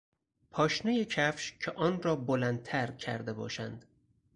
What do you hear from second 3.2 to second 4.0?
باشند